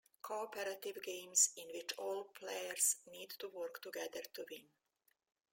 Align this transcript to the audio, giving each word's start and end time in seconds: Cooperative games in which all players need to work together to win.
Cooperative 0.23 0.97
games 1.03 1.51
in 1.55 1.67
which 1.67 1.93
all 1.99 2.23
players 2.23 2.95
need 3.05 3.29
to 3.37 3.49
work 3.49 3.83
together 3.83 4.23
to 4.33 4.45
win. 4.49 4.67